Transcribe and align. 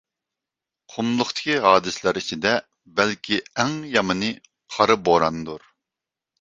قۇملۇقتىكى 0.93 1.57
ھادىسىلەر 1.65 2.19
ئىچىدە 2.23 2.55
بەلكى 3.01 3.41
ئەڭ 3.53 3.79
يامىنى 3.95 4.35
قارا 4.79 5.01
بوراندۇر. 5.07 5.73